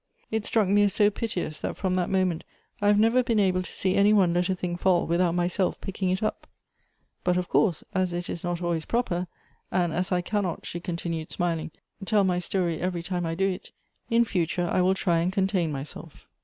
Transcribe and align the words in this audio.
It 0.31 0.45
struck 0.45 0.67
mo 0.67 0.81
as 0.81 0.93
so 0.95 1.11
piteous; 1.11 1.61
that 1.61 1.77
from 1.77 1.93
that 1.93 2.09
moment 2.09 2.43
I 2.81 2.87
have 2.87 2.97
never 2.97 3.21
been 3.21 3.39
able 3.39 3.61
to 3.61 3.71
sec 3.71 3.91
any 3.93 4.13
one 4.13 4.33
let 4.33 4.49
a 4.49 4.55
thing 4.55 4.75
fall 4.75 5.05
without 5.05 5.35
myself 5.35 5.79
pick 5.79 6.01
ing 6.01 6.09
it 6.09 6.23
up. 6.23 6.47
But, 7.23 7.37
of 7.37 7.47
course, 7.49 7.83
as 7.93 8.11
it 8.11 8.27
is 8.27 8.43
not 8.43 8.63
always 8.63 8.85
proper, 8.85 9.27
and 9.71 9.93
Elective 9.93 9.93
Appinit'ies. 9.93 9.99
55 9.99 9.99
as 9.99 10.11
I 10.17 10.21
cannot," 10.23 10.65
she 10.65 10.79
continued, 10.79 11.31
smiling, 11.31 11.71
"tell 12.03 12.23
my 12.23 12.39
story 12.39 12.79
eveiy 12.79 13.05
time 13.05 13.27
I 13.27 13.35
do 13.35 13.47
it, 13.47 13.69
in 14.09 14.25
future 14.25 14.67
I 14.73 14.81
will 14.81 14.95
try 14.95 15.19
and 15.19 15.31
contain 15.31 15.71
myself." 15.71 16.25